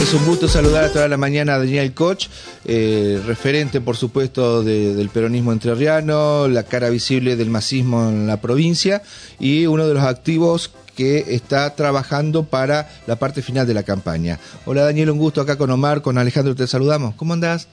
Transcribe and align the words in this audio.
Es 0.00 0.14
un 0.14 0.26
gusto 0.26 0.48
saludar 0.48 0.84
a 0.84 0.92
toda 0.92 1.06
la 1.08 1.16
mañana 1.16 1.54
a 1.54 1.58
Daniel 1.58 1.92
Koch, 1.94 2.26
eh, 2.64 3.20
referente, 3.26 3.80
por 3.80 3.96
supuesto, 3.96 4.62
de- 4.64 4.94
del 4.94 5.08
peronismo 5.10 5.52
entrerriano, 5.52 6.48
la 6.48 6.62
cara 6.64 6.88
visible 6.88 7.36
del 7.36 7.50
masismo 7.50 8.08
en 8.08 8.26
la 8.26 8.40
provincia 8.40 9.02
y 9.38 9.66
uno 9.66 9.86
de 9.86 9.94
los 9.94 10.02
activos 10.02 10.72
que 10.96 11.34
está 11.34 11.76
trabajando 11.76 12.44
para 12.44 12.88
la 13.06 13.16
parte 13.16 13.42
final 13.42 13.66
de 13.66 13.74
la 13.74 13.82
campaña. 13.84 14.40
Hola 14.66 14.82
Daniel, 14.84 15.10
un 15.10 15.18
gusto 15.18 15.40
acá 15.42 15.56
con 15.56 15.70
Omar, 15.70 16.02
con 16.02 16.18
Alejandro, 16.18 16.54
te 16.56 16.66
saludamos. 16.66 17.14
¿Cómo 17.14 17.34
andás? 17.34 17.68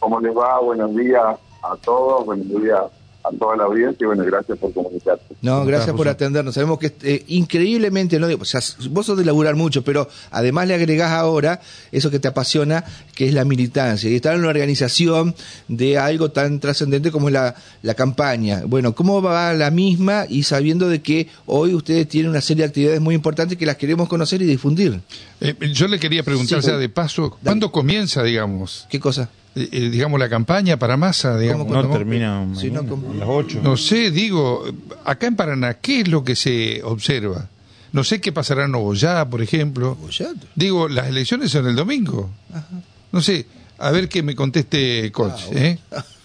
¿Cómo 0.00 0.20
les 0.20 0.36
va? 0.36 0.60
Buenos 0.60 0.94
días 0.94 1.22
a 1.62 1.76
todos, 1.82 2.26
buenos 2.26 2.48
días 2.48 2.80
a 3.28 3.36
toda 3.38 3.56
la 3.56 3.64
audiencia 3.64 4.04
y 4.04 4.06
bueno, 4.06 4.24
gracias 4.24 4.58
por 4.58 4.72
comunicarse. 4.72 5.22
No, 5.42 5.64
gracias 5.64 5.94
por 5.96 6.08
atendernos. 6.08 6.54
Sabemos 6.54 6.78
que 6.78 6.94
eh, 7.02 7.24
increíblemente, 7.28 8.18
no 8.18 8.28
digo, 8.28 8.42
o 8.42 8.44
sea, 8.44 8.60
vos 8.90 9.06
sos 9.06 9.18
de 9.18 9.24
laburar 9.24 9.56
mucho, 9.56 9.82
pero 9.82 10.08
además 10.30 10.68
le 10.68 10.74
agregás 10.74 11.10
ahora 11.12 11.60
eso 11.92 12.10
que 12.10 12.18
te 12.18 12.28
apasiona, 12.28 12.84
que 13.14 13.26
es 13.28 13.34
la 13.34 13.44
militancia, 13.44 14.10
y 14.10 14.14
estar 14.16 14.34
en 14.34 14.40
una 14.40 14.48
organización 14.50 15.34
de 15.68 15.98
algo 15.98 16.30
tan 16.30 16.60
trascendente 16.60 17.10
como 17.10 17.28
es 17.28 17.32
la, 17.34 17.54
la 17.82 17.94
campaña. 17.94 18.62
Bueno, 18.66 18.94
¿cómo 18.94 19.20
va 19.22 19.52
la 19.54 19.70
misma 19.70 20.26
y 20.28 20.42
sabiendo 20.44 20.88
de 20.88 21.02
que 21.02 21.28
hoy 21.46 21.74
ustedes 21.74 22.08
tienen 22.08 22.30
una 22.30 22.40
serie 22.40 22.62
de 22.64 22.68
actividades 22.68 23.00
muy 23.00 23.14
importantes 23.14 23.56
que 23.58 23.66
las 23.66 23.76
queremos 23.76 24.08
conocer 24.08 24.42
y 24.42 24.44
difundir? 24.46 25.00
Eh, 25.40 25.54
yo 25.72 25.88
le 25.88 25.98
quería 25.98 26.22
preguntar, 26.22 26.62
Sí. 26.62 26.68
ya 26.68 26.76
de 26.76 26.88
paso, 26.88 27.38
¿cuándo 27.42 27.72
comienza, 27.72 28.22
digamos, 28.22 28.86
¿Qué 28.90 29.00
cosa? 29.00 29.28
Eh, 29.56 29.68
eh, 29.72 29.88
digamos 29.90 30.20
la 30.20 30.28
campaña 30.28 30.76
para 30.76 30.96
masa, 30.96 31.38
digamos? 31.38 31.66
¿Cómo, 31.66 31.82
No 31.82 31.90
termina 31.90 32.44
no, 32.44 33.12
a 33.12 33.14
las 33.14 33.28
8. 33.28 33.60
No 33.62 33.76
sé, 33.76 34.10
digo, 34.10 34.64
acá 35.04 35.26
en 35.26 35.36
Paraná, 35.36 35.74
¿qué 35.74 36.00
es 36.00 36.08
lo 36.08 36.22
que 36.22 36.36
se 36.36 36.82
observa? 36.84 37.48
No 37.92 38.04
sé 38.04 38.20
qué 38.20 38.32
pasará 38.32 38.66
en 38.66 38.72
Novoyá, 38.72 39.24
por 39.28 39.40
ejemplo. 39.40 39.96
Digo, 40.54 40.88
las 40.88 41.08
elecciones 41.08 41.50
son 41.50 41.66
el 41.66 41.74
domingo. 41.74 42.28
No 43.10 43.22
sé, 43.22 43.46
a 43.78 43.90
ver 43.90 44.10
que 44.10 44.22
me 44.22 44.36
conteste 44.36 45.10
Coach, 45.10 45.44
¿eh? 45.52 45.78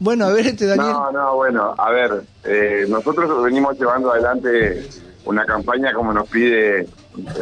Bueno, 0.00 0.26
a 0.26 0.32
ver, 0.32 0.46
este 0.46 0.64
Daniel. 0.66 0.92
No, 0.92 1.10
no, 1.10 1.34
bueno, 1.34 1.74
a 1.76 1.90
ver, 1.90 2.22
eh, 2.44 2.86
nosotros 2.88 3.42
venimos 3.42 3.76
llevando 3.78 4.12
adelante 4.12 4.88
una 5.24 5.44
campaña 5.44 5.92
como 5.92 6.12
nos 6.12 6.28
pide 6.28 6.82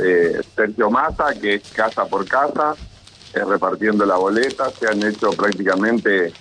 eh, 0.03 0.41
Sergio 0.55 0.91
Massa, 0.91 1.34
que 1.38 1.56
es 1.56 1.70
casa 1.72 2.06
por 2.06 2.27
casa, 2.27 2.75
repartiendo 3.44 4.04
la 4.06 4.16
boleta, 4.16 4.70
se 4.70 4.86
han 4.88 5.02
hecho 5.02 5.30
prácticamente 5.30 6.32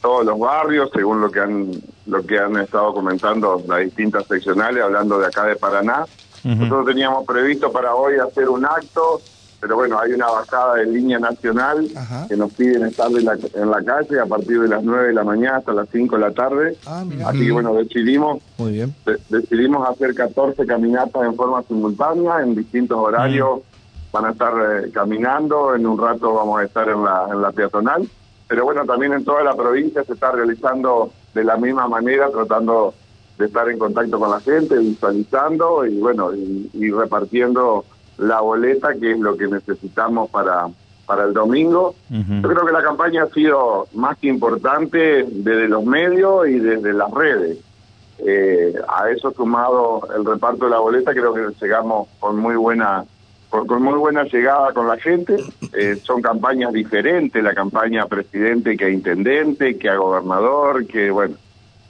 todos 0.00 0.24
los 0.26 0.38
barrios, 0.38 0.90
según 0.92 1.20
lo 1.20 1.30
que 1.30 1.40
han 1.40 1.70
lo 2.06 2.26
que 2.26 2.36
han 2.38 2.56
estado 2.56 2.92
comentando 2.92 3.62
las 3.68 3.80
distintas 3.80 4.26
seccionales, 4.26 4.82
hablando 4.82 5.18
de 5.20 5.26
acá 5.26 5.44
de 5.44 5.54
Paraná. 5.56 6.04
Nosotros 6.42 6.86
teníamos 6.86 7.24
previsto 7.24 7.70
para 7.70 7.94
hoy 7.94 8.14
hacer 8.18 8.48
un 8.48 8.64
acto, 8.64 9.20
pero 9.60 9.76
bueno, 9.76 9.96
hay 10.00 10.10
una 10.12 10.26
bajada 10.26 10.74
de 10.74 10.86
línea 10.86 11.20
nacional 11.20 11.86
que 12.28 12.36
nos 12.36 12.52
piden 12.54 12.84
estar 12.86 13.06
en 13.12 13.24
la, 13.24 13.38
en 13.54 13.70
la 13.70 13.80
calle 13.84 14.18
a 14.18 14.26
partir 14.26 14.60
de 14.60 14.66
las 14.66 14.82
9 14.82 15.06
de 15.06 15.12
la 15.14 15.22
mañana 15.22 15.58
hasta 15.58 15.72
las 15.72 15.88
5 15.92 16.16
de 16.16 16.20
la 16.20 16.32
tarde. 16.32 16.76
Ah. 16.84 17.04
Así 17.26 17.46
que 17.46 17.52
bueno, 17.52 17.72
decidimos 17.74 18.42
Muy 18.58 18.72
bien. 18.72 18.92
de- 19.06 19.18
decidimos 19.28 19.88
hacer 19.88 20.12
14 20.16 20.66
caminatas 20.66 21.22
en 21.22 21.36
forma 21.36 21.62
simultánea, 21.62 22.40
en 22.42 22.56
distintos 22.56 22.98
horarios. 22.98 23.60
Van 24.12 24.26
a 24.26 24.30
estar 24.30 24.52
eh, 24.54 24.90
caminando, 24.92 25.74
en 25.74 25.86
un 25.86 25.98
rato 25.98 26.34
vamos 26.34 26.60
a 26.60 26.64
estar 26.64 26.88
en 26.88 27.02
la, 27.02 27.26
en 27.30 27.40
la 27.40 27.52
peatonal. 27.52 28.08
Pero 28.46 28.64
bueno, 28.64 28.84
también 28.84 29.14
en 29.14 29.24
toda 29.24 29.42
la 29.42 29.54
provincia 29.54 30.04
se 30.04 30.12
está 30.12 30.32
realizando 30.32 31.10
de 31.34 31.44
la 31.44 31.56
misma 31.56 31.88
manera, 31.88 32.30
tratando 32.30 32.94
de 33.38 33.46
estar 33.46 33.68
en 33.70 33.78
contacto 33.78 34.18
con 34.18 34.30
la 34.30 34.40
gente, 34.40 34.76
visualizando 34.76 35.86
y 35.86 35.98
bueno, 35.98 36.34
y, 36.34 36.70
y 36.74 36.90
repartiendo 36.90 37.84
la 38.18 38.40
boleta, 38.40 38.94
que 38.94 39.12
es 39.12 39.18
lo 39.18 39.36
que 39.36 39.46
necesitamos 39.48 40.28
para, 40.30 40.68
para 41.06 41.24
el 41.24 41.32
domingo. 41.32 41.94
Yo 42.10 42.48
creo 42.48 42.66
que 42.66 42.72
la 42.72 42.82
campaña 42.82 43.24
ha 43.24 43.28
sido 43.28 43.86
más 43.94 44.18
que 44.18 44.28
importante 44.28 45.26
desde 45.28 45.68
los 45.68 45.84
medios 45.84 46.48
y 46.48 46.58
desde 46.58 46.92
las 46.92 47.10
redes. 47.10 47.58
Eh, 48.18 48.74
a 48.88 49.10
eso 49.10 49.32
sumado 49.32 50.06
el 50.14 50.24
reparto 50.24 50.66
de 50.66 50.70
la 50.70 50.78
boleta, 50.78 51.12
creo 51.12 51.34
que 51.34 51.48
llegamos 51.60 52.08
con 52.20 52.36
muy 52.36 52.54
buena 52.54 53.04
con, 53.52 53.66
con 53.66 53.82
muy 53.82 53.98
buena 53.98 54.24
llegada 54.24 54.72
con 54.72 54.88
la 54.88 54.96
gente. 54.96 55.36
Eh, 55.74 55.98
son 56.02 56.22
campañas 56.22 56.72
diferentes, 56.72 57.44
la 57.44 57.54
campaña 57.54 58.06
presidente 58.06 58.78
que 58.78 58.86
a 58.86 58.88
intendente, 58.88 59.76
que 59.76 59.90
a 59.90 59.96
gobernador, 59.96 60.86
que 60.86 61.10
bueno. 61.10 61.34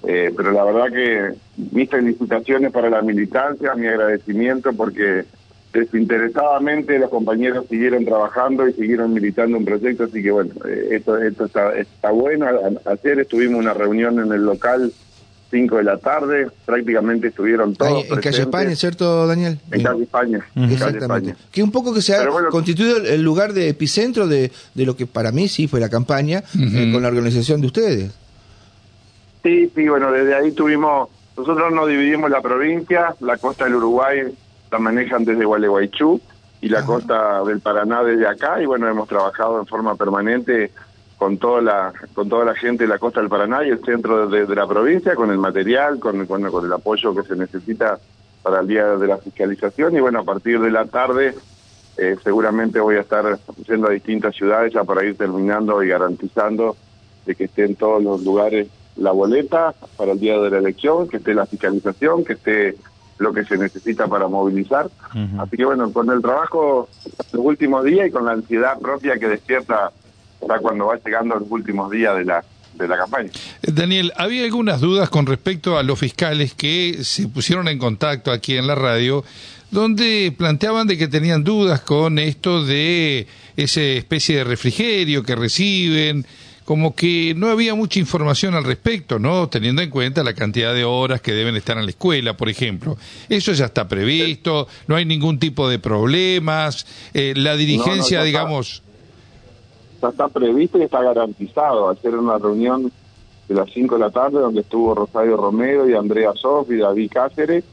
Eh, 0.03 0.33
pero 0.37 0.51
la 0.51 0.65
verdad 0.65 0.93
que 0.93 1.35
mis 1.71 1.89
felicitaciones 1.89 2.73
para 2.73 2.91
la 2.91 3.01
militancia, 3.03 3.77
mi 3.77 3.87
agradecimiento 3.87 4.73
porque 4.73 5.25
desinteresadamente 5.73 6.99
los 6.99 7.09
compañeros 7.09 7.67
siguieron 7.71 8.05
trabajando 8.05 8.67
y 8.67 8.73
siguieron 8.73 9.13
militando 9.15 9.57
un 9.57 9.65
proyecto, 9.65 10.05
así 10.05 10.21
que 10.21 10.33
bueno, 10.33 10.51
eh, 10.69 10.89
esto, 10.91 11.17
esto 11.17 11.45
está, 11.45 11.77
está 11.77 12.11
bueno. 12.11 12.47
Ayer 12.87 13.21
estuvimos 13.21 13.55
en 13.55 13.61
una 13.61 13.75
reunión 13.75 14.19
en 14.19 14.33
el 14.33 14.45
local 14.45 14.93
5 15.53 15.77
de 15.77 15.85
la 15.85 15.99
tarde, 15.99 16.49
prácticamente 16.67 17.29
estuvieron 17.29 17.77
todos 17.77 18.03
Ahí, 18.05 18.09
en 18.11 18.21
Calle. 18.21 18.41
España, 18.41 18.75
¿cierto, 18.75 19.27
Daniel? 19.29 19.59
En 19.71 19.83
Calle 19.85 20.03
España. 20.03 20.39
Exactamente. 20.57 21.05
España. 21.31 21.37
Que 21.53 21.63
un 21.63 21.71
poco 21.71 21.95
que 21.95 22.03
se 22.03 22.17
ha 22.17 22.29
bueno- 22.29 22.49
constituido 22.49 22.97
el- 22.97 23.07
el 23.07 23.23
lugar 23.23 23.53
de 23.53 23.69
epicentro 23.69 24.27
de, 24.27 24.51
de 24.75 24.85
lo 24.87 24.97
que 24.97 25.07
para 25.07 25.31
mí 25.31 25.47
sí 25.49 25.69
fue 25.69 25.79
la 25.79 25.89
campaña 25.89 26.43
eh, 26.59 26.91
con 26.93 27.03
la 27.03 27.09
organización 27.09 27.61
de 27.61 27.67
ustedes. 27.69 28.11
Sí, 29.43 29.71
sí, 29.75 29.89
bueno, 29.89 30.11
desde 30.11 30.35
ahí 30.35 30.53
tuvimos, 30.53 31.09
nosotros 31.37 31.73
nos 31.73 31.89
dividimos 31.89 32.31
la 32.31 32.41
provincia, 32.41 33.15
la 33.21 33.37
costa 33.37 33.65
del 33.65 33.75
Uruguay 33.77 34.21
la 34.71 34.79
manejan 34.79 35.25
desde 35.25 35.45
Gualeguaychú 35.45 36.21
y 36.61 36.69
la 36.69 36.85
costa 36.87 37.43
del 37.45 37.61
Paraná 37.61 38.03
desde 38.05 38.27
acá 38.27 38.63
y 38.63 38.67
bueno, 38.67 38.89
hemos 38.89 39.09
trabajado 39.09 39.61
en 39.61 39.67
forma 39.67 39.97
permanente 39.97 40.71
con 41.23 41.39
toda 41.39 41.63
la 41.63 41.93
con 42.15 42.29
toda 42.29 42.45
la 42.45 42.55
gente 42.57 42.83
de 42.83 42.89
la 42.89 42.99
costa 42.99 43.21
del 43.21 43.29
Paraná 43.29 43.65
y 43.65 43.71
el 43.71 43.79
centro 43.85 44.27
de, 44.27 44.45
de 44.45 44.57
la 44.57 44.67
provincia 44.67 45.15
con 45.15 45.31
el 45.31 45.39
material, 45.39 46.01
con, 46.01 46.27
con, 46.27 46.43
con 46.51 46.67
el 46.67 46.73
apoyo 46.73 47.15
que 47.15 47.23
se 47.23 47.37
necesita 47.37 47.97
para 48.43 48.59
el 48.59 48.67
día 48.67 48.97
de 48.97 49.07
la 49.07 49.19
fiscalización 49.19 49.95
y 49.95 50.01
bueno, 50.01 50.19
a 50.19 50.25
partir 50.25 50.59
de 50.59 50.73
la 50.73 50.85
tarde 50.87 51.37
eh, 51.97 52.17
seguramente 52.25 52.81
voy 52.81 52.97
a 52.97 53.03
estar 53.03 53.39
yendo 53.69 53.87
a 53.87 53.93
distintas 53.93 54.35
ciudades 54.35 54.73
ya 54.73 54.83
para 54.83 55.05
ir 55.05 55.17
terminando 55.17 55.81
y 55.85 55.91
garantizando 55.91 56.77
de 57.25 57.37
que 57.37 57.45
esté 57.45 57.67
en 57.67 57.77
todos 57.77 58.03
los 58.03 58.25
lugares 58.25 58.67
la 58.97 59.13
boleta 59.13 59.77
para 59.97 60.13
el 60.13 60.19
día 60.19 60.41
de 60.41 60.51
la 60.51 60.59
elección, 60.59 61.09
que 61.09 61.19
esté 61.19 61.35
la 61.35 61.47
fiscalización, 61.47 62.25
que 62.25 62.33
esté 62.33 62.75
lo 63.19 63.33
que 63.33 63.45
se 63.45 63.57
necesita 63.57 64.09
para 64.09 64.27
movilizar. 64.27 64.91
Así 65.39 65.57
que 65.57 65.65
bueno, 65.65 65.93
con 65.93 66.11
el 66.11 66.21
trabajo 66.21 66.89
los 67.33 67.45
últimos 67.47 67.85
días 67.85 68.09
y 68.09 68.11
con 68.11 68.25
la 68.25 68.33
ansiedad 68.33 68.81
propia 68.81 69.17
que 69.21 69.29
despierta 69.29 69.93
ya 70.49 70.59
cuando 70.59 70.87
va 70.87 70.97
llegando 70.97 71.37
los 71.37 71.51
últimos 71.51 71.91
días 71.91 72.17
de 72.17 72.25
la 72.25 72.45
de 72.75 72.89
la 72.89 72.97
campaña. 72.97 73.31
Eh, 73.63 73.73
Daniel, 73.73 74.13
había 74.17 74.45
algunas 74.45 74.81
dudas 74.81 75.11
con 75.11 75.27
respecto 75.27 75.79
a 75.79 75.83
los 75.83 75.99
fiscales 75.99 76.55
que 76.55 76.99
se 77.03 77.29
pusieron 77.29 77.69
en 77.69 77.79
contacto 77.79 78.33
aquí 78.33 78.57
en 78.57 78.67
la 78.67 78.75
radio, 78.75 79.25
donde 79.71 80.35
planteaban 80.37 80.87
de 80.87 80.99
que 80.99 81.09
tenían 81.09 81.45
dudas 81.45 81.81
con 81.81 82.19
esto 82.19 82.65
de 82.65 83.27
esa 83.57 83.81
especie 83.81 84.39
de 84.39 84.45
refrigerio 84.45 85.23
que 85.23 85.35
reciben, 85.35 86.27
como 86.65 86.95
que 86.95 87.35
no 87.37 87.49
había 87.49 87.75
mucha 87.75 87.99
información 87.99 88.55
al 88.55 88.65
respecto, 88.65 89.19
¿no? 89.19 89.49
Teniendo 89.49 89.83
en 89.83 89.91
cuenta 89.91 90.23
la 90.23 90.35
cantidad 90.35 90.75
de 90.75 90.85
horas 90.85 91.21
que 91.21 91.33
deben 91.33 91.57
estar 91.57 91.77
en 91.77 91.85
la 91.85 91.91
escuela, 91.91 92.37
por 92.37 92.49
ejemplo. 92.49 92.97
Eso 93.29 93.53
ya 93.53 93.67
está 93.67 93.89
previsto, 93.89 94.69
no 94.87 94.97
hay 94.97 95.05
ningún 95.05 95.39
tipo 95.39 95.69
de 95.69 95.79
problemas, 95.79 96.87
eh, 97.15 97.35
la 97.37 97.57
dirigencia, 97.57 98.23
digamos... 98.23 98.83
ya 100.03 100.09
está 100.09 100.29
previsto 100.29 100.79
y 100.79 100.83
está 100.83 101.01
garantizado. 101.03 101.89
Ayer 101.89 102.17
una 102.17 102.37
reunión 102.39 102.91
de 103.49 103.55
las 103.55 103.71
5 103.71 103.95
de 103.95 104.01
la 104.01 104.11
tarde 104.11 104.41
donde 104.41 104.61
estuvo 104.61 104.95
Rosario 104.95 105.37
Romero 105.37 105.89
y 105.89 105.95
Andrea 105.95 106.33
Sof 106.35 106.71
y 106.71 106.77
David 106.79 107.11
Cáceres, 107.13 107.65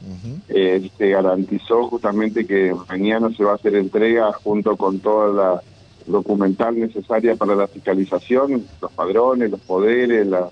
eh, 0.48 0.90
se 0.96 1.08
garantizó 1.10 1.84
justamente 1.88 2.46
que 2.46 2.74
mañana 2.88 3.30
se 3.36 3.44
va 3.44 3.52
a 3.52 3.54
hacer 3.56 3.74
entrega 3.76 4.32
junto 4.32 4.76
con 4.76 4.98
toda 5.00 5.28
la 5.32 5.62
documental 6.06 6.78
necesaria 6.78 7.36
para 7.36 7.54
la 7.54 7.66
fiscalización, 7.68 8.64
los 8.80 8.92
padrones, 8.92 9.50
los 9.50 9.60
poderes, 9.60 10.26
la- 10.26 10.48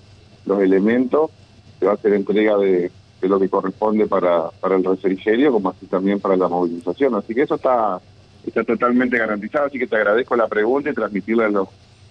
los 0.47 0.61
elementos, 0.61 1.31
se 1.79 1.87
va 1.87 1.93
a 1.93 1.95
hacer 1.95 2.15
entrega 2.15 2.57
de, 2.57 2.91
de 3.21 3.29
lo 3.29 3.39
que 3.41 3.49
corresponde 3.49 4.07
para, 4.07 4.51
para 4.61 4.77
el 4.77 4.85
refrigerio, 4.85 5.53
como 5.53 5.71
así 5.71 5.87
también 5.87 6.21
para 6.21 6.37
la 6.37 6.49
movilización. 6.49 7.15
Así 7.17 7.35
que 7.35 7.43
eso 7.43 7.57
está, 7.57 8.01
está 8.49 8.65
totalmente 8.65 9.17
garantizado, 9.19 9.67
así 9.67 9.79
que 9.79 9.87
te 9.87 9.97
agradezco 9.97 10.37
la 10.37 10.49
pregunta 10.49 10.91
y 10.91 10.95
transmitirla 10.95 11.47
a 11.47 11.51
los, 11.51 11.69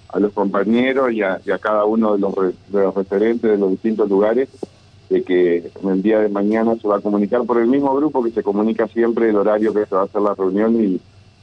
a 0.10 0.20
los 0.20 0.32
compañeros 0.34 1.12
y 1.12 1.22
a, 1.22 1.40
y 1.46 1.52
a 1.52 1.58
cada 1.60 1.86
uno 1.86 2.14
de 2.14 2.20
los, 2.20 2.34
re- 2.36 2.54
de 2.70 2.84
los 2.84 2.96
referentes 2.96 3.52
de 3.52 3.58
los 3.58 3.72
distintos 3.72 4.10
lugares 4.10 4.50
de 5.10 5.24
que 5.24 5.72
en 5.82 5.90
el 5.90 6.02
día 6.02 6.20
de 6.20 6.30
mañana 6.30 6.76
se 6.76 6.88
va 6.88 6.98
a 6.98 7.02
comunicar 7.02 7.44
por 7.46 7.60
el 7.62 7.68
mismo 7.68 7.96
grupo 7.96 8.24
que 8.24 8.32
se 8.32 8.44
comunica 8.44 8.88
siempre 8.88 9.30
el 9.30 9.38
horario 9.38 9.74
que 9.74 9.86
se 9.86 9.96
va 9.96 10.02
a 10.02 10.06
hacer 10.06 10.22
la 10.22 10.36
reunión 10.36 10.76
y 10.84 11.00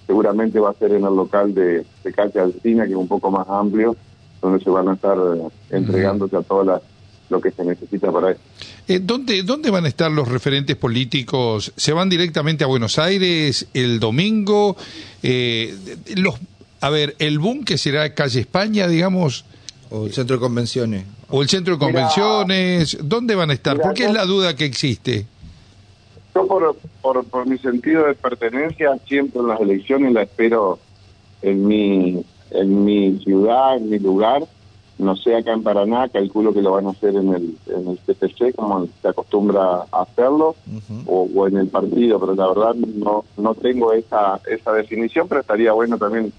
seguramente 0.06 0.60
va 0.60 0.70
a 0.70 0.74
ser 0.74 0.92
en 0.92 1.04
el 1.04 1.14
local 1.16 1.54
de, 1.54 1.84
de 2.04 2.12
Calle 2.12 2.40
Alcina, 2.40 2.84
que 2.84 2.90
es 2.90 2.96
un 2.96 3.08
poco 3.08 3.30
más 3.30 3.48
amplio, 3.48 3.96
donde 4.42 4.62
se 4.62 4.68
van 4.68 4.88
a 4.88 4.92
estar 4.94 5.16
eh, 5.16 5.48
entregándose 5.70 6.36
a 6.36 6.42
todas 6.42 6.66
las 6.66 6.82
lo 7.30 7.40
que 7.40 7.50
se 7.50 7.64
necesita 7.64 8.12
para 8.12 8.32
eso. 8.32 8.40
Eh, 8.86 9.00
¿dónde, 9.02 9.42
¿Dónde 9.42 9.70
van 9.70 9.84
a 9.84 9.88
estar 9.88 10.10
los 10.10 10.28
referentes 10.28 10.76
políticos? 10.76 11.72
¿Se 11.76 11.92
van 11.92 12.08
directamente 12.08 12.64
a 12.64 12.66
Buenos 12.66 12.98
Aires 12.98 13.66
el 13.74 13.98
domingo? 13.98 14.76
Eh, 15.22 15.74
los, 16.16 16.34
a 16.80 16.90
ver, 16.90 17.16
¿el 17.18 17.38
boom 17.38 17.64
que 17.64 17.78
será 17.78 18.14
calle 18.14 18.40
España, 18.40 18.86
digamos? 18.86 19.44
O 19.90 20.06
el 20.06 20.12
centro 20.12 20.36
de 20.36 20.40
convenciones. 20.40 21.04
O 21.30 21.42
el 21.42 21.48
centro 21.48 21.74
de 21.74 21.80
convenciones. 21.80 22.98
¿Dónde 23.02 23.34
van 23.34 23.50
a 23.50 23.54
estar? 23.54 23.80
¿Por 23.80 23.94
qué 23.94 24.04
es 24.04 24.12
la 24.12 24.26
duda 24.26 24.54
que 24.54 24.64
existe? 24.64 25.26
Yo 26.34 26.46
por, 26.46 26.76
por, 27.00 27.24
por 27.24 27.46
mi 27.46 27.58
sentido 27.58 28.06
de 28.06 28.14
pertenencia 28.14 28.90
siempre 29.06 29.40
en 29.40 29.48
las 29.48 29.60
elecciones 29.60 30.12
la 30.12 30.22
espero 30.22 30.80
en 31.42 31.66
mi, 31.66 32.24
en 32.50 32.84
mi 32.84 33.18
ciudad, 33.20 33.76
en 33.76 33.88
mi 33.88 33.98
lugar, 33.98 34.42
no 35.04 35.16
sé 35.16 35.36
acá 35.36 35.52
en 35.52 35.62
Paraná, 35.62 36.08
calculo 36.08 36.52
que 36.52 36.62
lo 36.62 36.72
van 36.72 36.86
a 36.86 36.90
hacer 36.90 37.14
en 37.14 37.34
el, 37.34 37.56
en 37.66 37.88
el 37.88 37.98
CPC 37.98 38.54
como 38.56 38.88
se 39.00 39.08
acostumbra 39.08 39.84
a 39.92 40.02
hacerlo, 40.02 40.56
o, 41.06 41.46
en 41.46 41.58
el 41.58 41.68
partido, 41.68 42.18
pero 42.18 42.34
la 42.34 42.48
verdad 42.48 42.74
no, 42.74 43.24
no 43.36 43.54
tengo 43.54 43.92
esa, 43.92 44.40
esa 44.46 44.72
definición, 44.72 45.28
pero 45.28 45.42
estaría 45.42 45.72
bueno 45.72 45.98
también 45.98 46.32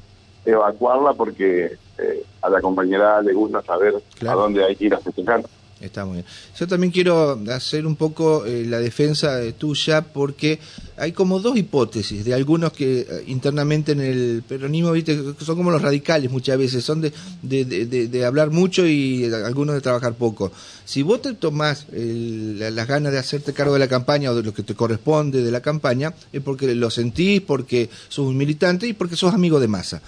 evacuarla 0.46 1.14
porque 1.14 1.78
eh, 1.98 2.24
a 2.42 2.50
la 2.50 2.62
compañera 2.62 3.22
le 3.22 3.34
gusta 3.34 3.62
saber 3.62 3.96
a 4.28 4.34
dónde 4.34 4.64
hay 4.64 4.76
que 4.76 4.86
ir 4.86 4.94
a 4.94 5.00
festejar. 5.00 5.44
Está 5.82 6.06
muy 6.06 6.16
bien. 6.16 6.26
Yo 6.58 6.68
también 6.68 6.92
quiero 6.92 7.38
hacer 7.52 7.86
un 7.86 7.98
poco 7.98 8.46
eh, 8.46 8.66
la 8.66 8.80
defensa 8.80 9.42
tuya 9.58 10.02
porque 10.02 10.58
hay 10.96 11.12
como 11.12 11.42
dos 11.42 11.58
hipótesis 11.58 12.24
de 12.24 12.34
algunos 12.34 12.72
que 12.72 13.02
eh, 13.02 13.24
internamente 13.28 13.92
en 13.92 14.00
el 14.00 14.44
peronismo, 14.48 14.94
viste, 14.94 15.22
son 15.38 15.58
como 15.58 15.72
los 15.72 15.82
radicales 15.82 16.32
muchas 16.32 16.58
veces, 16.58 16.82
son 16.84 17.02
de, 17.02 17.12
de, 17.44 18.26
hablar 18.26 18.52
mucho 18.52 18.88
y 18.88 19.26
algunos 19.26 19.76
de 19.76 19.82
trabajar 19.82 20.14
poco. 20.14 20.50
Si 20.86 21.02
vos 21.02 21.22
te 21.22 21.34
tomás 21.34 21.88
las 21.92 22.88
ganas 22.88 23.12
de 23.12 23.20
hacerte 23.20 23.52
cargo 23.52 23.74
de 23.74 23.80
la 23.80 23.90
campaña 23.90 24.32
o 24.32 24.36
de 24.36 24.44
lo 24.44 24.54
que 24.54 24.64
te 24.64 24.76
corresponde 24.76 25.44
de 25.44 25.52
la 25.52 25.62
campaña, 25.62 26.14
es 26.32 26.42
porque 26.42 26.74
lo 26.74 26.90
sentís, 26.90 27.42
porque 27.42 27.90
sos 28.08 28.28
un 28.28 28.38
militante 28.38 28.88
y 28.88 28.94
porque 28.94 29.18
sos 29.18 29.34
amigo 29.34 29.60
de 29.60 29.68
masa. 29.68 30.02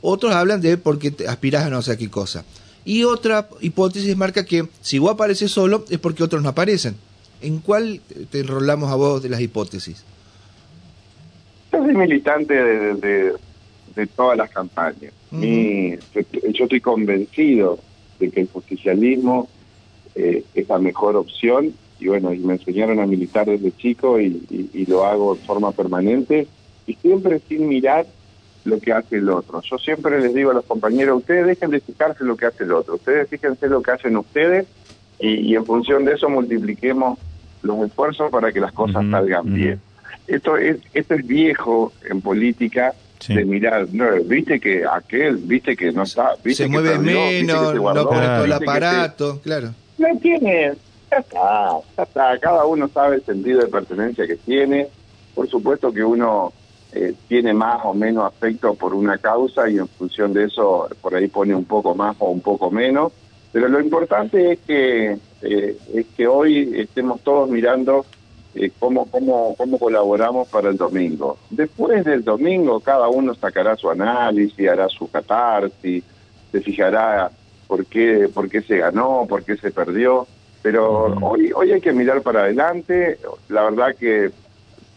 Otros 0.00 0.34
hablan 0.34 0.62
de 0.62 0.78
porque 0.78 1.10
te 1.10 1.28
aspirás 1.28 1.64
a 1.64 1.70
no 1.70 1.82
sé 1.82 1.98
qué 1.98 2.08
cosa. 2.08 2.42
Y 2.84 3.04
otra 3.04 3.48
hipótesis 3.60 4.16
marca 4.16 4.44
que 4.44 4.66
si 4.80 4.98
vos 4.98 5.12
apareces 5.12 5.50
solo 5.50 5.84
es 5.90 5.98
porque 5.98 6.22
otros 6.22 6.42
no 6.42 6.48
aparecen. 6.48 6.96
¿En 7.42 7.58
cuál 7.58 8.00
te 8.30 8.40
enrolamos 8.40 8.90
a 8.90 8.96
vos 8.96 9.22
de 9.22 9.28
las 9.28 9.40
hipótesis? 9.40 10.04
Yo 11.72 11.78
soy 11.84 11.94
militante 11.94 12.54
de, 12.54 13.34
de, 13.94 14.06
todas 14.08 14.36
las 14.36 14.50
campañas. 14.50 15.12
yo 15.30 16.64
estoy 16.64 16.80
convencido 16.80 17.78
de 18.18 18.30
que 18.30 18.40
el 18.40 18.48
justicialismo 18.48 19.48
eh, 20.14 20.44
es 20.54 20.68
la 20.68 20.78
mejor 20.78 21.16
opción 21.16 21.72
y 21.98 22.08
bueno, 22.08 22.32
y 22.32 22.38
me 22.38 22.54
enseñaron 22.54 22.98
a 22.98 23.06
militar 23.06 23.46
desde 23.46 23.76
chico 23.76 24.18
y, 24.20 24.42
y 24.72 24.86
lo 24.86 25.04
hago 25.04 25.34
de 25.34 25.42
forma 25.42 25.70
permanente 25.72 26.46
y 26.86 26.94
siempre 26.94 27.40
sin 27.46 27.68
mirar 27.68 28.06
lo 28.64 28.78
que 28.78 28.92
hace 28.92 29.16
el 29.16 29.28
otro. 29.28 29.62
Yo 29.62 29.78
siempre 29.78 30.20
les 30.20 30.34
digo 30.34 30.50
a 30.50 30.54
los 30.54 30.64
compañeros, 30.64 31.18
ustedes 31.18 31.46
dejen 31.46 31.70
de 31.70 31.80
fijarse 31.80 32.24
lo 32.24 32.36
que 32.36 32.46
hace 32.46 32.64
el 32.64 32.72
otro, 32.72 32.94
ustedes 32.94 33.28
fíjense 33.28 33.68
lo 33.68 33.82
que 33.82 33.90
hacen 33.92 34.16
ustedes 34.16 34.66
y, 35.18 35.54
en 35.54 35.66
función 35.66 36.04
de 36.04 36.14
eso 36.14 36.28
multipliquemos 36.28 37.18
los 37.62 37.86
esfuerzos 37.86 38.30
para 38.30 38.52
que 38.52 38.60
las 38.60 38.72
cosas 38.72 39.04
salgan 39.10 39.52
bien. 39.52 39.80
Esto 40.26 40.56
es, 40.56 40.78
esto 40.94 41.14
es 41.14 41.26
viejo 41.26 41.92
en 42.08 42.20
política 42.20 42.94
de 43.28 43.44
mirar, 43.44 43.86
no, 43.92 44.06
viste 44.24 44.58
que 44.58 44.82
aquel, 44.90 45.36
viste 45.36 45.76
que 45.76 45.92
no 45.92 46.04
está, 46.04 46.36
viste 46.42 46.64
se 46.64 46.68
mueve 46.70 46.98
menos, 46.98 47.74
no 47.74 48.08
pone 48.08 48.26
todo 48.26 48.44
el 48.44 48.52
aparato, 48.52 49.40
claro. 49.42 49.74
No 49.98 50.06
tiene, 50.20 50.72
ya 51.10 51.18
está, 51.18 51.68
ya 51.96 52.02
está, 52.02 52.38
cada 52.38 52.64
uno 52.64 52.88
sabe 52.88 53.16
el 53.16 53.24
sentido 53.24 53.60
de 53.60 53.66
pertenencia 53.66 54.26
que 54.26 54.36
tiene, 54.36 54.88
por 55.34 55.48
supuesto 55.48 55.92
que 55.92 56.02
uno 56.02 56.54
eh, 56.92 57.14
tiene 57.28 57.54
más 57.54 57.80
o 57.84 57.94
menos 57.94 58.24
afecto 58.24 58.74
por 58.74 58.94
una 58.94 59.18
causa 59.18 59.68
y 59.70 59.78
en 59.78 59.86
función 59.86 60.32
de 60.32 60.44
eso 60.44 60.88
por 61.00 61.14
ahí 61.14 61.28
pone 61.28 61.54
un 61.54 61.64
poco 61.64 61.94
más 61.94 62.16
o 62.18 62.30
un 62.30 62.40
poco 62.40 62.70
menos. 62.70 63.12
Pero 63.52 63.68
lo 63.68 63.80
importante 63.80 64.52
es 64.52 64.58
que, 64.60 65.16
eh, 65.42 65.76
es 65.94 66.06
que 66.16 66.26
hoy 66.26 66.72
estemos 66.76 67.20
todos 67.20 67.48
mirando 67.48 68.04
eh, 68.54 68.72
cómo, 68.78 69.06
cómo, 69.06 69.54
cómo 69.56 69.78
colaboramos 69.78 70.48
para 70.48 70.70
el 70.70 70.76
domingo. 70.76 71.38
Después 71.50 72.04
del 72.04 72.24
domingo 72.24 72.80
cada 72.80 73.08
uno 73.08 73.34
sacará 73.34 73.76
su 73.76 73.88
análisis, 73.88 74.68
hará 74.68 74.88
su 74.88 75.08
catarsis, 75.08 76.02
se 76.50 76.60
fijará 76.60 77.30
por 77.68 77.86
qué, 77.86 78.28
por 78.32 78.48
qué 78.48 78.62
se 78.62 78.78
ganó, 78.78 79.26
por 79.28 79.44
qué 79.44 79.56
se 79.56 79.70
perdió. 79.70 80.26
Pero 80.62 81.04
hoy, 81.22 81.52
hoy 81.54 81.72
hay 81.72 81.80
que 81.80 81.92
mirar 81.92 82.20
para 82.22 82.40
adelante. 82.40 83.18
La 83.48 83.62
verdad 83.62 83.94
que 83.94 84.30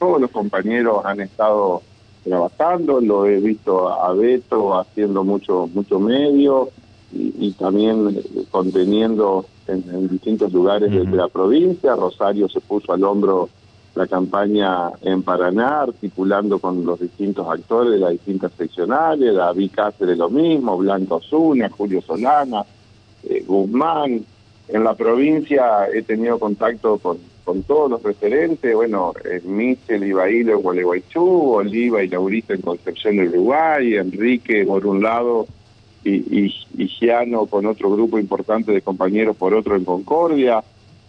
todos 0.04 0.20
los 0.20 0.32
compañeros 0.32 1.06
han 1.06 1.22
estado 1.22 1.82
trabajando, 2.26 3.00
lo 3.00 3.26
he 3.26 3.40
visto 3.40 3.88
a 3.88 4.14
Beto 4.14 4.78
haciendo 4.78 5.24
mucho 5.24 5.70
mucho 5.74 5.98
medio 5.98 6.70
y, 7.14 7.52
también 7.52 8.10
eh, 8.10 8.44
conteniendo 8.52 9.46
en, 9.68 10.10
distintos 10.10 10.52
lugares 10.52 10.92
de, 10.92 11.06
la 11.06 11.30
provincia. 11.30 11.96
Rosario 11.96 12.50
se 12.50 12.60
puso 12.60 12.92
al 12.92 13.04
hombro 13.06 13.48
la 13.96 14.06
campaña 14.08 14.90
en 15.04 15.24
Paraná, 15.24 15.84
articulando 15.84 16.60
con 16.60 16.84
los 16.84 17.00
distintos 17.00 17.48
actores 17.48 17.94
de 17.94 18.00
las 18.00 18.12
distintas 18.12 18.52
seccionales, 18.58 19.36
David 19.36 19.72
Cáceres 19.74 20.18
lo 20.18 20.30
mismo, 20.30 20.78
Blanco 20.78 21.22
Zuna, 21.22 21.70
Julio 21.70 22.02
Solana, 22.02 22.66
eh, 23.24 23.42
Guzmán. 23.48 24.26
En 24.68 24.84
la 24.84 24.96
provincia 24.96 25.88
he 25.94 26.02
tenido 26.02 26.40
contacto 26.40 26.98
con 26.98 27.20
con 27.44 27.63
todos 27.63 27.90
los 27.90 28.04
referentes, 28.04 28.74
bueno, 28.74 29.13
eh, 29.25 29.42
Michel 29.44 30.04
Ibailo 30.06 30.54
en 30.54 30.62
Gualeguaychú, 30.62 31.56
Oliva 31.56 32.04
y 32.04 32.07
Laurita 32.07 32.54
en 32.54 32.62
Concepción 32.62 33.18
de 33.18 33.28
Uruguay, 33.28 33.95
Enrique 33.95 34.66
por 34.66 34.86
un 34.86 35.01
lado 35.01 35.48
y, 36.06 36.45
y, 36.78 36.88
Giano 36.88 37.45
con 37.45 37.66
otro 37.66 37.90
grupo 37.92 38.19
importante 38.19 38.72
de 38.72 38.81
compañeros 38.81 39.36
por 39.36 39.54
otro 39.54 39.75
en 39.75 39.86
Concordia. 39.86 40.63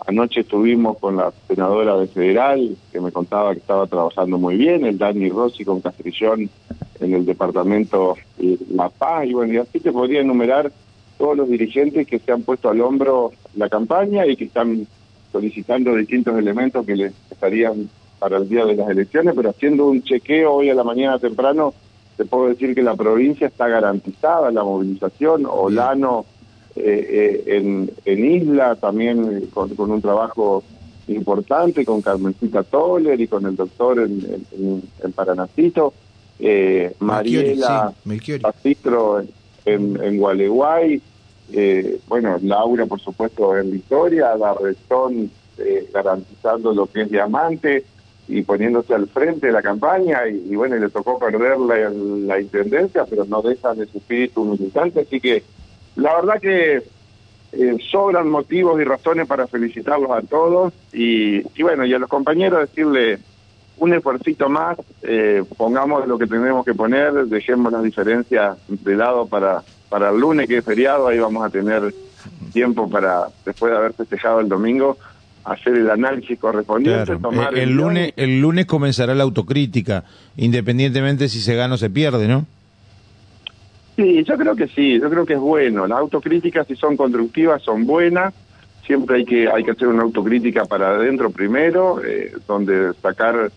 Anoche 0.06 0.40
estuvimos 0.40 0.98
con 0.98 1.16
la 1.16 1.32
senadora 1.48 1.96
de 1.96 2.08
Federal, 2.08 2.76
que 2.92 3.00
me 3.00 3.10
contaba 3.10 3.52
que 3.52 3.60
estaba 3.60 3.87
trabajando 3.87 4.38
muy 4.38 4.56
bien, 4.56 4.84
el 4.84 4.98
Dani 4.98 5.30
Rossi 5.30 5.64
con 5.64 5.80
Castrillón 5.80 6.50
en 7.00 7.14
el 7.14 7.25
departamento 7.25 8.16
La 8.70 8.88
Paz, 8.88 9.26
y 9.26 9.34
bueno, 9.34 9.52
y 9.54 9.56
así 9.58 9.80
te 9.80 9.92
podría 9.92 10.20
enumerar 10.20 10.70
todos 11.16 11.37
los 11.37 11.48
dirigentes 11.48 12.06
que 12.06 12.19
se 12.19 12.32
han 12.32 12.42
puesto 12.42 12.69
al 12.69 12.80
hombro 12.80 13.32
la 13.54 13.69
campaña 13.69 14.26
y 14.26 14.37
que 14.37 14.44
están 14.44 14.87
solicitando 15.34 15.96
distintos 15.96 16.38
elementos 16.38 16.86
que 16.86 16.94
le 16.94 17.12
estarían 17.28 17.90
para 18.20 18.36
el 18.36 18.48
día 18.48 18.64
de 18.64 18.76
las 18.76 18.88
elecciones, 18.88 19.34
pero 19.34 19.50
haciendo 19.50 19.88
un 19.88 20.00
chequeo 20.00 20.52
hoy 20.52 20.70
a 20.70 20.75
la 20.75 20.84
mañana 20.84 21.19
temprano, 21.19 21.75
te 22.16 22.25
puedo 22.25 22.46
decir 22.46 22.72
que 22.72 22.82
la 22.82 22.94
provincia 22.94 23.48
está 23.48 23.66
garantizada 23.66 24.52
la 24.52 24.62
movilización, 24.62 25.44
Olano 25.44 26.25
eh, 26.76 27.42
eh, 27.47 27.56
en, 27.56 27.90
en 28.04 28.25
Isla 28.25 28.76
también 28.76 29.47
con, 29.52 29.75
con, 29.75 29.90
un 29.90 30.00
trabajo 30.00 30.62
importante, 31.09 31.85
con 31.85 32.00
Carmencita 32.00 32.62
Toller 32.62 33.20
y 33.20 33.26
con 33.26 33.44
el 33.44 33.56
doctor 33.56 33.99
en, 33.99 34.44
en, 34.52 34.82
en 35.02 35.12
Paranacito, 35.12 35.94
eh, 36.38 36.94
Mariela 37.00 37.92
Pastistro 38.40 39.20
en, 39.64 40.00
en 40.00 40.16
Gualeguay, 40.16 41.02
eh, 41.52 42.00
bueno, 42.08 42.38
Laura, 42.42 42.86
por 42.86 43.00
supuesto, 43.00 43.56
en 43.56 43.70
Victoria, 43.70 44.34
la 44.36 44.56
eh, 45.58 45.88
garantizando 45.92 46.72
lo 46.72 46.86
que 46.86 47.02
es 47.02 47.10
diamante 47.10 47.84
y 48.26 48.42
poniéndose 48.42 48.94
al 48.94 49.06
frente 49.06 49.48
de 49.48 49.52
la 49.52 49.62
campaña, 49.62 50.26
y, 50.26 50.56
bueno, 50.56 50.76
le 50.76 50.88
tocó 50.88 51.18
perder 51.18 51.58
la, 51.58 52.40
intendencia, 52.40 53.04
pero 53.04 53.24
no 53.26 53.42
deja 53.42 53.74
de 53.74 53.86
su 53.86 53.98
espíritu 53.98 54.44
militante, 54.44 55.00
así 55.00 55.20
que 55.20 55.42
la 55.96 56.14
verdad 56.16 56.40
que 56.40 56.82
eh, 57.52 57.76
sobran 57.90 58.30
motivos 58.30 58.80
y 58.80 58.84
razones 58.84 59.26
para 59.26 59.46
felicitarlos 59.46 60.10
a 60.10 60.22
todos, 60.22 60.72
y, 60.92 61.42
y 61.54 61.62
bueno, 61.62 61.84
y 61.84 61.92
a 61.92 61.98
los 61.98 62.08
compañeros 62.08 62.60
decirle 62.60 63.18
un 63.76 63.92
esfuercito 63.92 64.48
más, 64.48 64.78
eh, 65.02 65.42
pongamos 65.56 66.06
lo 66.06 66.18
que 66.18 66.26
tenemos 66.26 66.64
que 66.64 66.74
poner, 66.74 67.12
dejemos 67.26 67.72
las 67.72 67.82
diferencias 67.82 68.56
de 68.68 68.96
lado 68.96 69.26
para 69.26 69.62
para 69.94 70.10
el 70.10 70.18
lunes, 70.18 70.48
que 70.48 70.56
es 70.56 70.64
feriado, 70.64 71.06
ahí 71.06 71.20
vamos 71.20 71.46
a 71.46 71.50
tener 71.50 71.94
tiempo 72.52 72.90
para, 72.90 73.28
después 73.46 73.70
de 73.70 73.78
haber 73.78 73.92
festejado 73.92 74.40
el 74.40 74.48
domingo, 74.48 74.98
hacer 75.44 75.76
el 75.76 75.88
análisis 75.88 76.36
correspondiente, 76.36 77.14
tomar 77.14 77.56
el, 77.56 77.70
lunes 77.70 78.12
el 78.16 78.40
lunes 78.40 78.66
comenzará 78.66 79.14
la 79.14 79.22
autocrítica, 79.22 80.02
independientemente 80.36 81.28
si 81.28 81.38
se 81.38 81.54
gana 81.54 81.74
o 81.74 81.76
se 81.76 81.90
pierde, 81.90 82.26
¿no? 82.26 82.44
Sí, 83.94 84.24
yo 84.24 84.36
creo 84.36 84.56
que 84.56 84.66
sí, 84.66 84.98
yo 84.98 85.08
creo 85.08 85.24
que 85.24 85.34
es 85.34 85.38
bueno. 85.38 85.86
Las 85.86 86.00
autocríticas 86.00 86.66
si 86.66 86.74
son 86.74 86.96
constructivas 86.96 87.62
son 87.62 87.86
buenas. 87.86 88.34
Siempre 88.84 89.18
hay 89.18 89.24
que 89.24 89.48
hay 89.48 89.62
que 89.62 89.70
hacer 89.70 89.86
una 89.86 90.02
autocrítica 90.02 90.64
para 90.64 90.88
adentro 90.88 91.30
primero, 91.30 92.02
eh, 92.04 92.32
donde 92.48 92.94
sacar 92.94 93.52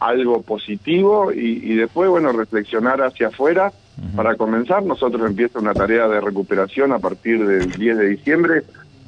algo 0.00 0.40
positivo 0.40 1.30
y, 1.30 1.60
y 1.62 1.74
después 1.74 2.08
bueno 2.08 2.32
reflexionar 2.32 3.02
hacia 3.02 3.28
afuera 3.28 3.74
para 4.16 4.36
comenzar, 4.36 4.82
nosotros 4.82 5.28
empieza 5.28 5.58
una 5.58 5.74
tarea 5.74 6.08
de 6.08 6.20
recuperación 6.20 6.92
a 6.92 6.98
partir 6.98 7.46
del 7.46 7.70
10 7.72 7.98
de 7.98 8.08
diciembre. 8.08 8.62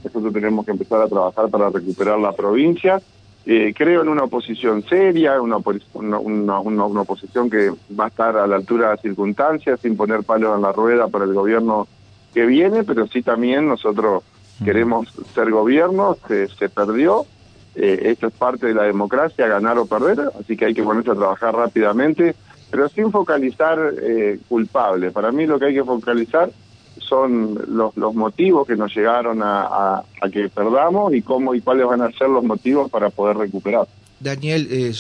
Nosotros 0.05 0.33
tenemos 0.33 0.65
que 0.65 0.73
empezar 0.73 1.01
a 1.01 1.09
trabajar 1.09 1.49
para 1.49 1.71
recuperar 1.71 2.19
la 2.19 2.33
provincia. 2.33 3.01
Eh, 3.47 3.75
creo 3.77 4.03
en 4.03 4.09
una 4.09 4.25
oposición 4.25 4.83
seria, 4.83 5.41
una, 5.41 5.59
una, 5.95 6.19
una, 6.19 6.61
una, 6.61 7.01
oposición 7.01 7.51
que 7.51 7.71
va 7.99 8.07
a 8.07 8.09
estar 8.09 8.37
a 8.37 8.47
la 8.47 8.57
altura 8.57 8.87
de 8.87 8.93
las 8.95 9.03
circunstancias, 9.03 9.81
sin 9.81 9.97
poner 9.97 10.23
palos 10.23 10.57
en 10.57 10.63
la 10.63 10.73
rueda 10.73 11.09
para 11.09 11.25
el 11.25 11.35
gobierno 11.35 11.87
que 12.33 12.47
viene, 12.47 12.85
pero 12.85 13.07
sí 13.07 13.23
también 13.23 13.69
nosotros 13.69 14.23
queremos 14.65 15.09
ser 15.35 15.51
gobierno, 15.51 16.17
se, 16.27 16.49
se 16.49 16.69
perdió, 16.69 17.27
eh, 17.75 18.01
esto 18.05 18.29
es 18.29 18.33
parte 18.33 18.67
de 18.67 18.75
la 18.75 18.85
democracia, 18.85 19.47
ganar 19.47 19.79
o 19.79 19.87
perder, 19.87 20.31
así 20.41 20.57
que 20.57 20.67
hay 20.67 20.75
que 20.75 20.83
ponerse 20.83 21.11
a 21.11 21.15
trabajar 21.15 21.55
rápidamente, 21.55 22.35
pero 22.75 22.89
sin 22.89 23.13
focalizar 23.13 23.79
eh, 24.03 24.41
culpables. 24.49 25.13
Para 25.13 25.31
mí 25.31 25.47
lo 25.47 25.61
que 25.61 25.67
hay 25.67 25.75
que 25.75 25.85
focalizar 25.85 26.51
son 26.99 27.55
los, 27.69 27.97
los 27.97 28.17
motivos 28.17 28.67
que 28.67 28.75
nos 28.75 28.93
llegaron 28.93 29.45
a, 29.45 30.03
a, 30.21 30.29
que 30.29 30.49
perdamos 30.49 31.15
y 31.15 31.23
cómo 31.23 31.55
y 31.55 31.61
cuáles 31.61 31.87
van 31.87 32.03
a 32.03 32.11
ser 32.11 32.29
los 32.31 32.43
motivos 32.43 32.91
para 32.91 33.11
poder 33.11 33.37
recuperar. 33.37 33.87
Daniel, 34.19 34.93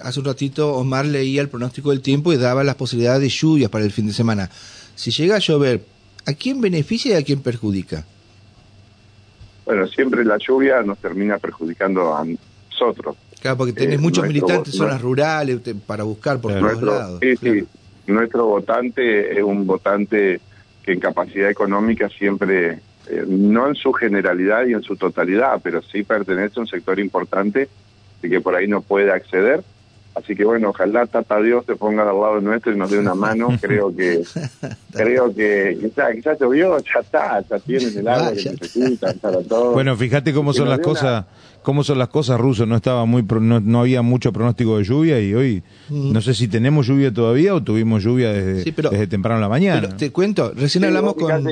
hace 0.00 0.18
un 0.18 0.26
ratito 0.26 0.74
Omar 0.74 1.06
leía 1.06 1.42
el 1.42 1.48
pronóstico 1.48 1.90
del 1.90 2.00
tiempo 2.00 2.32
y 2.32 2.38
daba 2.38 2.64
las 2.64 2.74
posibilidades 2.74 3.20
de 3.20 3.28
lluvias 3.28 3.70
para 3.70 3.84
el 3.84 3.92
fin 3.92 4.08
de 4.08 4.14
semana. 4.14 4.50
Si 4.96 5.12
llega 5.12 5.36
a 5.36 5.38
llover, 5.38 5.84
¿a 6.26 6.32
quién 6.32 6.60
beneficia 6.60 7.14
y 7.14 7.22
a 7.22 7.24
quién 7.24 7.40
perjudica? 7.40 8.04
Bueno, 9.64 9.86
siempre 9.86 10.24
la 10.24 10.38
lluvia 10.38 10.82
nos 10.82 10.98
termina 10.98 11.38
perjudicando 11.38 12.16
a 12.16 12.24
nosotros. 12.24 13.14
Claro, 13.42 13.56
porque 13.56 13.72
tenés 13.72 13.96
eh, 13.96 13.98
muchos 13.98 14.24
militantes 14.24 14.72
en 14.72 14.78
zonas 14.78 15.02
rurales 15.02 15.58
para 15.84 16.04
buscar 16.04 16.40
por 16.40 16.52
todos 16.52 16.80
lados. 16.80 17.18
Sí, 17.20 17.36
sí. 17.36 17.64
Nuestro 18.06 18.46
votante 18.46 19.36
es 19.36 19.42
un 19.42 19.66
votante 19.66 20.40
que 20.84 20.92
en 20.92 21.00
capacidad 21.00 21.50
económica 21.50 22.08
siempre, 22.08 22.78
eh, 23.08 23.24
no 23.26 23.66
en 23.66 23.74
su 23.74 23.92
generalidad 23.92 24.64
y 24.66 24.74
en 24.74 24.82
su 24.82 24.94
totalidad, 24.94 25.60
pero 25.60 25.82
sí 25.82 26.04
pertenece 26.04 26.60
a 26.60 26.62
un 26.62 26.68
sector 26.68 27.00
importante 27.00 27.68
y 28.22 28.28
que 28.28 28.40
por 28.40 28.54
ahí 28.54 28.68
no 28.68 28.80
puede 28.80 29.10
acceder 29.10 29.64
Así 30.14 30.36
que 30.36 30.44
bueno, 30.44 30.70
ojalá 30.70 31.06
Tata 31.06 31.40
Dios 31.40 31.64
se 31.64 31.74
ponga 31.74 32.02
al 32.02 32.20
lado 32.20 32.40
nuestro 32.40 32.72
y 32.72 32.76
nos 32.76 32.90
dé 32.90 32.98
una 32.98 33.14
mano. 33.14 33.48
creo 33.60 33.94
que 33.94 34.22
creo 34.92 35.34
que 35.34 35.78
quizás 35.80 36.14
ya 36.22 36.36
llovió, 36.38 36.78
ya 36.78 37.00
está, 37.00 37.40
ya 37.48 37.58
tienen 37.60 37.98
el 37.98 38.08
agua 38.08 38.32
que 38.32 38.50
necesitan 38.50 39.18
para 39.18 39.42
todo. 39.42 39.72
Bueno, 39.72 39.96
fíjate 39.96 40.34
cómo 40.34 40.52
son 40.52 40.68
las 40.68 40.80
cosas, 40.80 41.24
cómo 41.62 41.82
son 41.82 41.98
las 41.98 42.08
cosas 42.08 42.38
rusos. 42.38 42.68
No 42.68 42.76
estaba 42.76 43.06
muy, 43.06 43.22
no, 43.22 43.60
no 43.60 43.80
había 43.80 44.02
mucho 44.02 44.32
pronóstico 44.32 44.78
de 44.78 44.84
lluvia 44.84 45.18
y 45.20 45.34
hoy 45.34 45.62
mm. 45.88 46.12
no 46.12 46.20
sé 46.20 46.34
si 46.34 46.46
tenemos 46.46 46.86
lluvia 46.86 47.12
todavía 47.12 47.54
o 47.54 47.62
tuvimos 47.62 48.02
lluvia 48.02 48.32
desde, 48.32 48.70
desde 48.70 49.06
temprano 49.06 49.38
en 49.38 49.42
la 49.42 49.48
mañana. 49.48 49.80
Pero 49.80 49.96
te 49.96 50.12
cuento, 50.12 50.52
recién 50.54 50.84
hablamos 50.84 51.14
con. 51.14 51.48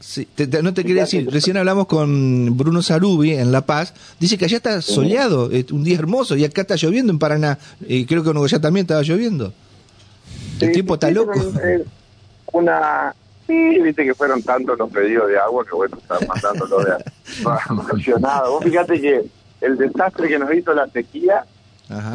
Sí, 0.00 0.28
no 0.62 0.74
te 0.74 0.84
quería 0.84 1.02
decir, 1.02 1.28
recién 1.30 1.56
hablamos 1.56 1.86
con 1.86 2.56
Bruno 2.56 2.82
Sarubi 2.82 3.32
en 3.32 3.50
La 3.50 3.62
Paz, 3.62 3.94
dice 4.20 4.36
que 4.36 4.44
allá 4.44 4.58
está 4.58 4.82
soleado, 4.82 5.50
un 5.72 5.84
día 5.84 5.98
hermoso, 5.98 6.36
y 6.36 6.44
acá 6.44 6.62
está 6.62 6.76
lloviendo 6.76 7.12
en 7.12 7.18
Paraná, 7.18 7.58
y 7.80 8.04
creo 8.04 8.22
que 8.22 8.30
en 8.30 8.36
Uruguay 8.36 8.60
también 8.60 8.84
estaba 8.84 9.02
lloviendo. 9.02 9.52
El 10.60 10.72
tiempo 10.72 10.94
está 10.94 11.10
loco. 11.10 11.32
una, 12.52 13.14
sí, 13.46 13.80
viste 13.80 14.04
que 14.04 14.14
fueron 14.14 14.42
tantos 14.42 14.78
los 14.78 14.90
pedidos 14.90 15.28
de 15.28 15.38
agua 15.38 15.64
que 15.64 15.74
bueno, 15.74 15.96
están 15.96 16.26
mandándolo 16.26 16.78
de 16.78 16.92
emocionado. 17.70 18.52
Vos 18.52 18.64
fíjate 18.64 19.00
que 19.00 19.24
el 19.60 19.76
desastre 19.76 20.28
que 20.28 20.38
nos 20.38 20.52
hizo 20.54 20.74
la 20.74 20.88
sequía 20.88 21.44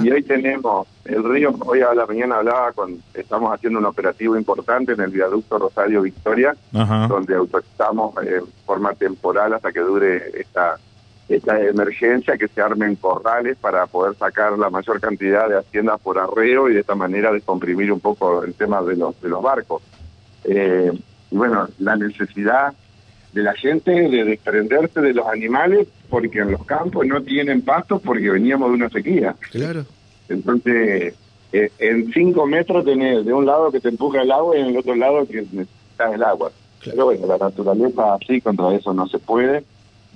y 0.03 0.11
hoy 0.11 0.23
tenemos 0.23 0.87
el 1.05 1.23
río, 1.23 1.55
hoy 1.65 1.81
a 1.81 1.93
la 1.93 2.05
mañana 2.05 2.37
hablaba 2.37 2.73
con, 2.73 3.01
estamos 3.13 3.53
haciendo 3.53 3.79
un 3.79 3.85
operativo 3.85 4.37
importante 4.37 4.93
en 4.93 5.01
el 5.01 5.11
viaducto 5.11 5.57
Rosario 5.57 6.01
Victoria, 6.01 6.55
donde 6.71 7.35
autorizamos 7.35 8.15
eh, 8.23 8.39
en 8.39 8.47
forma 8.65 8.93
temporal 8.93 9.53
hasta 9.53 9.71
que 9.71 9.79
dure 9.79 10.31
esta 10.39 10.77
esta 11.29 11.59
emergencia, 11.61 12.37
que 12.37 12.47
se 12.47 12.61
armen 12.61 12.95
corrales 12.95 13.57
para 13.57 13.85
poder 13.87 14.15
sacar 14.17 14.57
la 14.57 14.69
mayor 14.69 14.99
cantidad 14.99 15.47
de 15.47 15.59
haciendas 15.59 15.99
por 16.01 16.19
arreo 16.19 16.69
y 16.69 16.73
de 16.73 16.81
esta 16.81 16.95
manera 16.95 17.31
descomprimir 17.31 17.91
un 17.91 17.99
poco 17.99 18.43
el 18.43 18.53
tema 18.53 18.81
de 18.81 18.97
los, 18.97 19.19
de 19.21 19.29
los 19.29 19.41
barcos. 19.41 19.81
Eh, 20.43 20.91
y 21.29 21.35
bueno, 21.35 21.67
la 21.79 21.95
necesidad 21.95 22.73
de 23.33 23.43
la 23.43 23.53
gente 23.53 23.91
de 23.91 24.23
desprenderse 24.25 25.01
de 25.01 25.13
los 25.13 25.25
animales 25.27 25.87
porque 26.09 26.39
en 26.39 26.51
los 26.51 26.65
campos 26.65 27.05
no 27.05 27.21
tienen 27.21 27.61
pastos 27.61 28.01
porque 28.03 28.29
veníamos 28.29 28.69
de 28.69 28.75
una 28.75 28.89
sequía. 28.89 29.35
Claro. 29.51 29.85
Entonces, 30.27 31.13
eh, 31.53 31.71
en 31.79 32.11
cinco 32.13 32.45
metros 32.45 32.85
tenés 32.85 33.25
de 33.25 33.33
un 33.33 33.45
lado 33.45 33.71
que 33.71 33.79
te 33.79 33.89
empuja 33.89 34.21
el 34.21 34.31
agua 34.31 34.57
y 34.57 34.61
en 34.61 34.67
el 34.67 34.77
otro 34.77 34.95
lado 34.95 35.25
que 35.25 35.41
necesitas 35.41 36.13
el 36.13 36.23
agua. 36.23 36.51
Pero 36.83 37.05
bueno, 37.05 37.27
la 37.27 37.37
naturaleza 37.37 38.15
así 38.15 38.41
contra 38.41 38.73
eso 38.73 38.93
no 38.93 39.07
se 39.07 39.19
puede. 39.19 39.63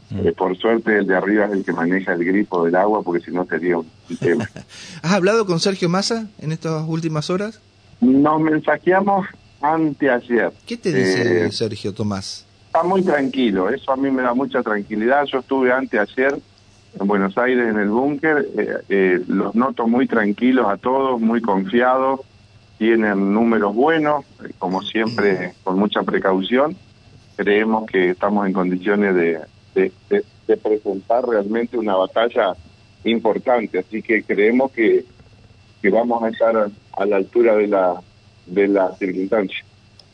Mm. 0.10 0.28
Eh, 0.28 0.34
por 0.34 0.56
suerte 0.58 1.00
el 1.00 1.08
de 1.08 1.16
arriba 1.16 1.46
es 1.46 1.52
el 1.52 1.66
que 1.66 1.72
maneja 1.72 2.14
el 2.14 2.24
grifo 2.24 2.64
del 2.64 2.76
agua 2.76 3.02
porque 3.02 3.26
si 3.26 3.32
no 3.32 3.46
sería 3.46 3.78
un 3.78 3.88
tema. 4.20 4.50
¿Has 5.02 5.12
hablado 5.14 5.46
con 5.46 5.60
Sergio 5.60 5.90
Massa 5.90 6.28
en 6.40 6.52
estas 6.52 6.84
últimas 6.88 7.30
horas? 7.30 7.60
Nos 8.02 8.40
mensajeamos 8.42 9.28
anteayer. 9.62 10.52
¿Qué 10.66 10.78
te 10.78 10.94
dice 10.94 11.46
eh, 11.46 11.52
Sergio 11.52 11.94
Tomás? 11.94 12.45
Está 12.75 12.86
muy 12.86 13.03
tranquilo, 13.03 13.70
eso 13.70 13.94
a 13.94 13.96
mí 13.96 14.12
me 14.12 14.22
da 14.22 14.34
mucha 14.34 14.62
tranquilidad. 14.62 15.24
Yo 15.32 15.39
estuve 15.39 15.72
antes 15.72 15.98
ayer 15.98 16.38
en 17.00 17.08
Buenos 17.08 17.38
Aires 17.38 17.70
en 17.70 17.79
el 17.79 17.88
búnker, 17.88 18.50
eh, 18.58 18.74
eh, 18.89 19.22
los 19.29 19.55
noto 19.55 19.88
muy 19.88 20.08
tranquilos 20.08 20.67
a 20.67 20.75
todos, 20.75 21.22
muy 21.22 21.39
confiados, 21.39 22.20
tienen 22.77 23.34
números 23.34 23.74
buenos, 23.74 24.25
eh, 24.44 24.51
como 24.60 24.82
siempre 24.82 25.53
con 25.63 25.79
mucha 25.79 26.03
precaución. 26.03 26.75
Creemos 27.38 27.89
que 27.89 28.10
estamos 28.10 28.46
en 28.46 28.51
condiciones 28.51 29.15
de, 29.15 29.39
de, 29.74 30.58
presentar 30.58 31.25
realmente 31.25 31.77
una 31.77 31.96
batalla 31.96 32.55
importante, 33.05 33.79
así 33.79 34.01
que 34.01 34.22
creemos 34.24 34.74
que, 34.74 35.05
que 35.82 35.89
vamos 35.89 36.22
a 36.24 36.27
estar 36.27 36.70
a 36.98 37.05
la 37.05 37.15
altura 37.15 37.55
de 37.55 37.67
la, 37.67 38.01
de 38.48 38.67
la 38.67 38.94
circunstancia. 38.98 39.63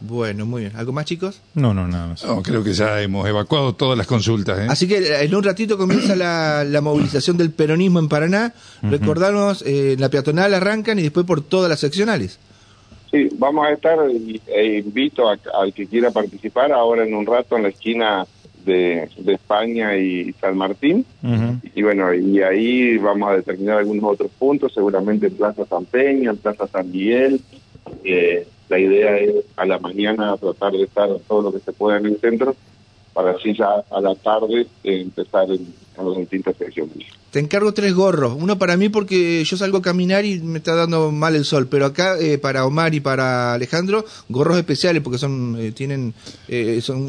Bueno, 0.01 0.46
muy 0.46 0.63
bien. 0.63 0.75
¿Algo 0.75 0.91
más, 0.91 1.05
chicos? 1.05 1.41
No, 1.53 1.74
no, 1.74 1.88
nada 1.88 2.08
más. 2.08 2.25
No, 2.25 2.41
creo 2.41 2.63
que 2.63 2.74
ya 2.74 3.01
hemos 3.01 3.27
evacuado 3.27 3.74
todas 3.74 3.98
las 3.98 4.08
consultas. 4.08 4.60
¿eh? 4.60 4.67
Así 4.67 4.88
que 4.88 4.98
eh, 4.98 5.24
en 5.24 5.36
un 5.36 5.43
ratito 5.43 5.77
comienza 5.77 6.15
la, 6.15 6.63
la 6.63 6.81
movilización 6.81 7.38
del 7.38 7.51
peronismo 7.51 8.00
en 8.00 8.10
Paraná. 8.10 8.53
Recordarnos, 8.81 9.63
eh, 9.65 9.96
la 10.00 10.10
peatonal 10.10 10.53
arrancan 10.53 10.98
y 11.00 11.03
después 11.03 11.25
por 11.25 11.41
todas 11.41 11.70
las 11.70 11.79
seccionales. 11.79 12.39
Sí, 13.12 13.29
vamos 13.38 13.65
a 13.67 13.74
estar, 13.74 14.00
e 14.48 14.77
invito 14.77 15.29
al 15.29 15.74
que 15.74 15.86
quiera 15.86 16.12
participar 16.12 16.72
ahora 16.72 17.05
en 17.05 17.13
un 17.13 17.25
rato 17.25 17.58
en 17.58 17.63
la 17.63 17.70
esquina 17.70 18.25
de, 18.65 19.10
de 19.17 19.34
España 19.34 19.98
y 19.98 20.34
San 20.39 20.58
Martín. 20.58 21.05
Y 21.75 21.81
bueno, 21.84 22.13
y 22.13 22.41
ahí 22.41 22.98
vamos 22.98 23.29
a 23.29 23.36
determinar 23.36 23.79
algunos 23.79 24.05
otros 24.13 24.31
puntos, 24.39 24.74
seguramente 24.74 25.27
en 25.27 25.36
Plaza 25.36 25.65
San 25.65 25.86
Peña, 25.86 26.31
en 26.31 26.38
Plaza 26.38 26.67
San 26.67 26.89
Miguel. 26.89 27.41
Eh, 28.03 28.48
la 28.71 28.79
idea 28.79 29.17
es 29.17 29.45
a 29.57 29.65
la 29.65 29.79
mañana 29.79 30.37
tratar 30.37 30.71
de 30.71 30.83
estar 30.83 31.09
todo 31.27 31.41
lo 31.41 31.51
que 31.51 31.59
se 31.59 31.73
pueda 31.73 31.97
en 31.97 32.05
el 32.05 32.17
centro 32.19 32.55
para 33.13 33.31
así 33.31 33.53
ya 33.53 33.83
a 33.89 34.01
la 34.01 34.15
tarde 34.15 34.67
empezar 34.83 35.49
en, 35.49 35.73
las 35.97 36.17
distintas 36.17 36.55
secciones. 36.57 37.07
Te 37.29 37.39
encargo 37.39 37.73
tres 37.73 37.93
gorros, 37.93 38.35
uno 38.37 38.57
para 38.57 38.75
mí 38.75 38.89
porque 38.89 39.43
yo 39.43 39.55
salgo 39.55 39.77
a 39.77 39.81
caminar 39.81 40.25
y 40.25 40.39
me 40.39 40.57
está 40.57 40.73
dando 40.73 41.11
mal 41.11 41.35
el 41.35 41.45
sol, 41.45 41.67
pero 41.67 41.85
acá 41.85 42.17
eh, 42.19 42.37
para 42.39 42.65
Omar 42.65 42.95
y 42.95 43.01
para 43.01 43.53
Alejandro, 43.53 44.03
gorros 44.27 44.57
especiales 44.57 45.03
porque 45.03 45.19
son, 45.19 45.55
eh, 45.59 45.71
tienen, 45.71 46.13
eh, 46.47 46.79
son, 46.81 47.07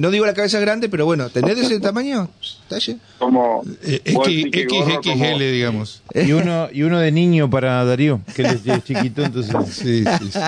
no 0.00 0.10
digo 0.10 0.24
la 0.24 0.32
cabeza 0.32 0.58
grande, 0.58 0.88
pero 0.88 1.04
bueno, 1.04 1.28
¿tenés 1.28 1.56
de 1.56 1.62
ese 1.62 1.80
tamaño? 1.80 2.30
¿Talle? 2.68 2.96
Como 3.18 3.62
XXL, 3.82 5.38
digamos. 5.38 6.02
Y 6.14 6.32
uno, 6.32 6.68
y 6.72 6.82
uno 6.82 6.98
de 6.98 7.12
niño 7.12 7.50
para 7.50 7.84
Darío, 7.84 8.20
que 8.34 8.42
es 8.42 8.62
chiquito, 8.84 9.22
entonces. 9.22 9.54
sí, 9.68 10.02
sí, 10.04 10.30
sí. 10.32 10.40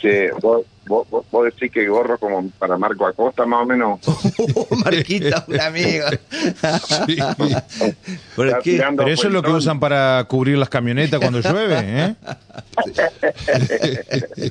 sí. 0.00 0.08
Vos, 0.88 1.08
vos, 1.10 1.24
vos, 1.30 1.44
decís 1.44 1.70
que 1.70 1.86
gorro 1.86 2.18
como 2.18 2.48
para 2.58 2.76
Marco 2.76 3.06
Acosta, 3.06 3.46
más 3.46 3.62
o 3.62 3.66
menos. 3.66 4.00
Marquita, 4.84 5.44
un 5.48 5.60
amigo. 5.60 6.06
¿Pero, 8.36 8.58
Pero 8.62 9.08
eso 9.08 9.26
es 9.26 9.32
lo 9.32 9.42
que 9.42 9.50
usan 9.50 9.78
para 9.78 10.24
cubrir 10.24 10.58
las 10.58 10.68
camionetas 10.68 11.20
cuando 11.20 11.40
llueve, 11.40 11.76
¿eh? 11.80 12.14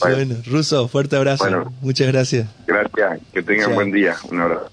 bueno, 0.00 0.36
Ruso, 0.46 0.88
fuerte 0.88 1.16
abrazo. 1.16 1.72
Muchas 1.80 2.06
gracias. 2.08 2.48
Gracias, 2.66 3.20
que 3.32 3.42
tengan 3.42 3.74
buen 3.74 3.90
día. 3.90 4.16
Un 4.30 4.40
abrazo. 4.40 4.70